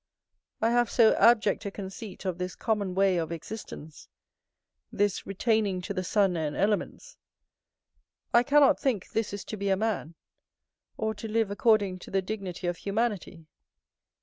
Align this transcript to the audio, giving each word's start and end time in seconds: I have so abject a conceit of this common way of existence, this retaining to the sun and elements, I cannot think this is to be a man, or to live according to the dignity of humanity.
I 0.61 0.71
have 0.71 0.89
so 0.89 1.13
abject 1.17 1.63
a 1.67 1.69
conceit 1.69 2.25
of 2.25 2.39
this 2.39 2.55
common 2.55 2.95
way 2.95 3.17
of 3.17 3.31
existence, 3.31 4.07
this 4.91 5.27
retaining 5.27 5.79
to 5.81 5.93
the 5.93 6.03
sun 6.03 6.35
and 6.35 6.55
elements, 6.55 7.17
I 8.33 8.41
cannot 8.41 8.79
think 8.79 9.09
this 9.11 9.31
is 9.31 9.45
to 9.45 9.57
be 9.57 9.69
a 9.69 9.77
man, 9.77 10.15
or 10.97 11.13
to 11.13 11.27
live 11.27 11.51
according 11.51 11.99
to 11.99 12.09
the 12.09 12.23
dignity 12.23 12.65
of 12.65 12.77
humanity. 12.77 13.45